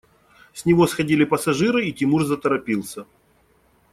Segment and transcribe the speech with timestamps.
[0.53, 3.05] С него сходили пассажиры, и Тимур заторопился.